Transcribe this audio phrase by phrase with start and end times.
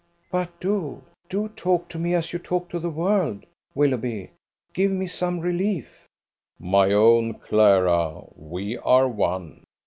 [0.31, 4.31] "But do, do talk to me as you talk to the world, Willoughby;
[4.73, 6.07] give me some relief!"
[6.57, 9.63] "My own Clara, we are one.